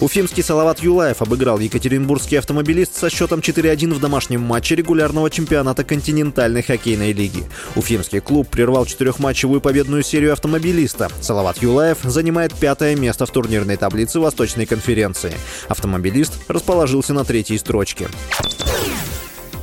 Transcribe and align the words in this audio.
Уфимский 0.00 0.44
Салават 0.44 0.78
Юлаев 0.78 1.22
обыграл 1.22 1.58
екатеринбургский 1.58 2.38
автомобилист 2.38 2.94
со 2.94 3.10
счетом 3.10 3.40
4-1 3.40 3.94
в 3.94 4.00
домашнем 4.00 4.40
матче 4.42 4.76
регулярного 4.76 5.28
чемпионата 5.28 5.82
континентальной 5.82 6.62
хоккейной 6.62 7.12
лиги. 7.12 7.42
Уфимский 7.74 8.20
клуб 8.20 8.48
прервал 8.48 8.86
четырехматчевую 8.86 9.60
победную 9.60 10.04
серию 10.04 10.32
автомобилиста. 10.32 11.08
Салават 11.20 11.60
Юлаев 11.60 11.98
занимает 12.04 12.54
пятое 12.54 12.94
место 12.94 13.26
в 13.26 13.32
турнирной 13.32 13.76
таблице 13.76 14.20
Восточной 14.20 14.66
конференции. 14.66 15.32
Автомобилист 15.66 16.34
расположился 16.46 17.12
на 17.12 17.24
третьей 17.24 17.58
строчке. 17.58 18.06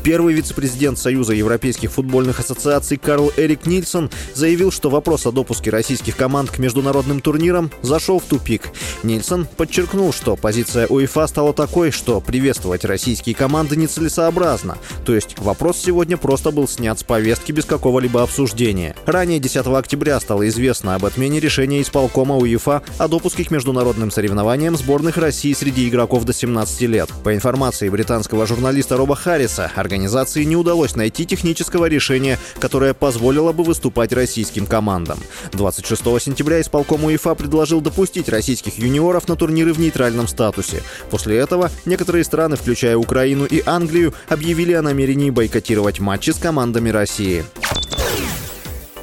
Первый 0.05 0.35
вице-президент 0.35 0.99
Союза 0.99 1.33
европейских 1.33 1.91
футбольных 1.91 2.39
ассоциаций 2.39 2.95
Карл 2.95 3.31
Эрик 3.37 3.65
Нильсон 3.65 4.11
заявил, 4.35 4.71
что 4.71 4.91
вопрос 4.91 5.25
о 5.25 5.31
допуске 5.31 5.71
российских 5.71 6.15
команд 6.15 6.51
к 6.51 6.59
международным 6.59 7.21
турнирам 7.21 7.71
зашел 7.81 8.19
в 8.19 8.25
тупик. 8.25 8.69
Нильсон 9.01 9.47
подчеркнул, 9.57 10.13
что 10.13 10.35
позиция 10.35 10.85
УЕФА 10.85 11.25
стала 11.25 11.55
такой, 11.55 11.89
что 11.89 12.21
приветствовать 12.21 12.85
российские 12.85 13.33
команды 13.33 13.77
нецелесообразно. 13.77 14.77
То 15.07 15.15
есть 15.15 15.39
вопрос 15.39 15.79
сегодня 15.79 16.17
просто 16.17 16.51
был 16.51 16.67
снят 16.67 16.99
с 16.99 17.03
повестки 17.03 17.51
без 17.51 17.65
какого-либо 17.65 18.21
обсуждения. 18.21 18.95
Ранее 19.07 19.39
10 19.39 19.65
октября 19.65 20.19
стало 20.19 20.47
известно 20.49 20.93
об 20.93 21.05
отмене 21.05 21.39
решения 21.39 21.81
исполкома 21.81 22.35
УЕФА 22.35 22.83
о 22.99 23.07
допуске 23.07 23.43
к 23.43 23.49
международным 23.49 24.11
соревнованиям 24.11 24.77
сборных 24.77 25.17
России 25.17 25.53
среди 25.53 25.89
игроков 25.89 26.25
до 26.25 26.33
17 26.33 26.81
лет. 26.81 27.09
По 27.23 27.33
информации 27.33 27.89
британского 27.89 28.45
журналиста 28.45 28.97
Роба 28.97 29.15
Харриса, 29.15 29.71
организации 29.95 30.43
не 30.43 30.57
удалось 30.57 30.95
найти 30.97 31.25
технического 31.25 31.85
решения, 31.85 32.37
которое 32.59 32.93
позволило 32.93 33.53
бы 33.53 33.63
выступать 33.63 34.11
российским 34.11 34.65
командам. 34.65 35.17
26 35.53 36.01
сентября 36.21 36.59
исполком 36.59 37.05
УЕФА 37.05 37.33
предложил 37.35 37.79
допустить 37.79 38.27
российских 38.27 38.77
юниоров 38.77 39.29
на 39.29 39.37
турниры 39.37 39.71
в 39.71 39.79
нейтральном 39.79 40.27
статусе. 40.27 40.83
После 41.09 41.37
этого 41.37 41.71
некоторые 41.85 42.25
страны, 42.25 42.57
включая 42.57 42.97
Украину 42.97 43.45
и 43.45 43.63
Англию, 43.65 44.13
объявили 44.27 44.73
о 44.73 44.81
намерении 44.81 45.29
бойкотировать 45.29 46.01
матчи 46.01 46.31
с 46.31 46.35
командами 46.35 46.89
России. 46.89 47.45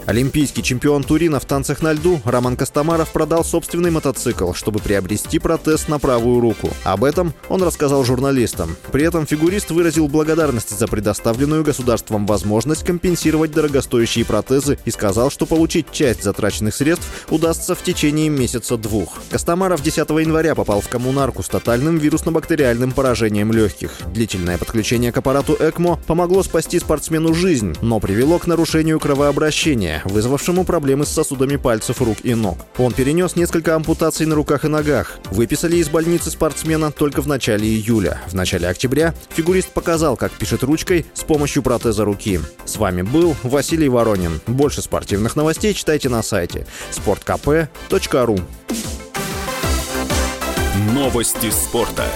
Олимпийский 0.06 0.62
чемпион 0.62 1.04
Турина 1.04 1.38
в 1.38 1.44
танцах 1.44 1.82
на 1.82 1.92
льду 1.92 2.20
Роман 2.24 2.56
Костомаров 2.56 3.10
продал 3.12 3.44
собственный 3.44 3.90
мотоцикл, 3.90 4.52
чтобы 4.52 4.80
приобрести 4.80 5.38
протез 5.38 5.88
на 5.88 5.98
правую 5.98 6.40
руку. 6.40 6.70
Об 6.84 7.04
этом 7.04 7.34
он 7.48 7.62
рассказал 7.62 8.04
журналистам. 8.04 8.76
При 8.90 9.04
этом 9.04 9.26
фигурист 9.26 9.70
выразил 9.70 10.08
благодарность 10.08 10.76
за 10.76 10.88
предоставленную 10.88 11.62
государством 11.62 12.26
возможность 12.26 12.84
компенсировать 12.84 13.52
дорогостоящие 13.52 14.24
протезы 14.24 14.78
и 14.84 14.90
сказал, 14.90 15.30
что 15.30 15.46
получить 15.46 15.90
часть 15.92 16.22
затраченных 16.22 16.74
средств 16.74 17.06
удастся 17.30 17.74
в 17.74 17.82
течение 17.82 18.28
месяца-двух. 18.28 19.20
Костомаров 19.30 19.82
10 19.82 20.08
января 20.10 20.54
попал 20.54 20.80
в 20.80 20.88
коммунарку 20.88 21.42
с 21.42 21.48
тотальным 21.48 21.98
вирусно-бактериальным 21.98 22.92
поражением 22.92 23.52
легких. 23.52 23.92
Длительное 24.12 24.58
подключение 24.58 25.12
к 25.12 25.18
аппарату 25.18 25.56
ЭКМО 25.58 26.00
помогло 26.06 26.42
спасти 26.42 26.78
спортсмену 26.78 27.34
жизнь, 27.34 27.76
но 27.82 28.00
привело 28.00 28.38
к 28.38 28.46
нарушению 28.46 28.98
кровообращения, 28.98 29.91
вызвавшему 30.04 30.64
проблемы 30.64 31.04
с 31.04 31.10
сосудами 31.10 31.56
пальцев 31.56 32.00
рук 32.00 32.18
и 32.22 32.34
ног. 32.34 32.58
Он 32.78 32.92
перенес 32.92 33.36
несколько 33.36 33.74
ампутаций 33.74 34.26
на 34.26 34.34
руках 34.34 34.64
и 34.64 34.68
ногах. 34.68 35.18
Выписали 35.30 35.76
из 35.76 35.88
больницы 35.88 36.30
спортсмена 36.30 36.90
только 36.92 37.22
в 37.22 37.26
начале 37.26 37.66
июля. 37.66 38.20
В 38.28 38.34
начале 38.34 38.68
октября 38.68 39.14
фигурист 39.30 39.68
показал, 39.70 40.16
как 40.16 40.32
пишет 40.32 40.62
ручкой 40.62 41.06
с 41.14 41.24
помощью 41.24 41.62
протеза 41.62 42.04
руки. 42.04 42.40
С 42.64 42.76
вами 42.76 43.02
был 43.02 43.36
Василий 43.42 43.88
Воронин. 43.88 44.40
Больше 44.46 44.82
спортивных 44.82 45.36
новостей 45.36 45.74
читайте 45.74 46.08
на 46.08 46.22
сайте 46.22 46.66
sportkp.ru 46.92 48.40
Новости 50.94 51.50
спорта. 51.50 52.06